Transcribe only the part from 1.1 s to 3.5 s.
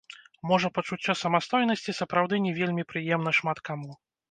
самастойнасці сапраўды не вельмі прыемна